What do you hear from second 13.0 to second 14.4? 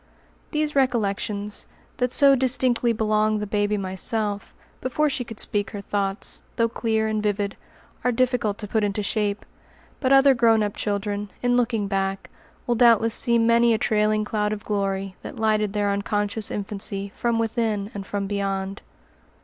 see many a trailing